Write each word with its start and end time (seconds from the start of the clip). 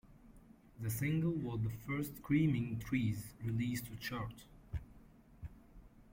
The 0.79 0.89
single 0.89 1.29
was 1.33 1.59
the 1.61 1.69
first 1.69 2.17
Screaming 2.17 2.79
Trees 2.79 3.35
release 3.45 3.81
to 3.81 3.95
chart. 3.97 4.33